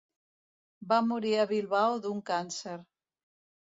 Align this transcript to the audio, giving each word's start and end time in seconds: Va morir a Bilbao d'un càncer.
Va 0.93 0.97
morir 1.11 1.35
a 1.37 1.45
Bilbao 1.53 2.01
d'un 2.09 2.27
càncer. 2.35 2.79